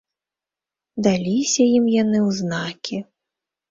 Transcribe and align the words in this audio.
Даліся 1.09 1.63
ім 1.77 1.85
яны 2.01 2.19
ў 2.27 2.43
знакі. 2.43 2.97